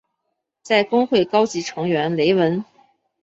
[0.63, 2.65] 在公会高级成员雷文。